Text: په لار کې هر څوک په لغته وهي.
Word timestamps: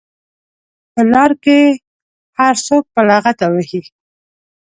په 0.93 1.01
لار 1.11 1.31
کې 1.43 1.59
هر 2.37 2.53
څوک 2.67 2.83
په 2.93 3.01
لغته 3.09 3.45
وهي. 3.53 3.81